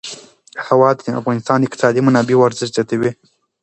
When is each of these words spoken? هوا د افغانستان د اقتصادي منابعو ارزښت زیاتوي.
هوا 0.67 0.89
د 0.95 0.99
افغانستان 1.21 1.57
د 1.59 1.63
اقتصادي 1.67 2.01
منابعو 2.03 2.47
ارزښت 2.47 2.71
زیاتوي. 2.75 3.11